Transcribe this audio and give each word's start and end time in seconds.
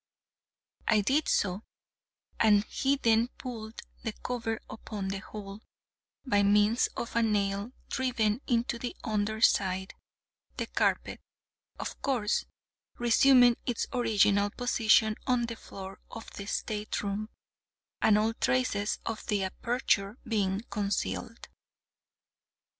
I 0.87 1.01
did 1.01 1.29
so, 1.29 1.61
and 2.39 2.63
he 2.63 2.95
then 2.95 3.27
pulled 3.37 3.83
the 4.01 4.13
cover 4.23 4.59
upon 4.67 5.09
the 5.09 5.19
hole, 5.19 5.61
by 6.25 6.41
means 6.41 6.87
of 6.97 7.15
a 7.15 7.21
nail 7.21 7.71
driven 7.91 8.41
into 8.47 8.79
the 8.79 8.95
under 9.03 9.41
side—the 9.41 10.65
carpet, 10.65 11.21
of 11.77 12.01
course, 12.01 12.45
resuming 12.97 13.57
its 13.67 13.85
original 13.93 14.49
position 14.49 15.17
on 15.27 15.45
the 15.45 15.55
floor 15.55 15.99
of 16.09 16.31
the 16.33 16.47
stateroom, 16.47 17.29
and 18.01 18.17
all 18.17 18.33
traces 18.33 18.97
of 19.05 19.23
the 19.27 19.43
aperture 19.43 20.17
being 20.27 20.61
concealed. 20.71 21.47